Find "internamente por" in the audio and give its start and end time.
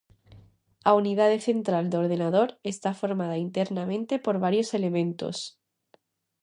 3.47-4.35